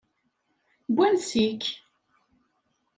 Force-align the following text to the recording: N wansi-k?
N 0.89 0.91
wansi-k? 0.95 1.63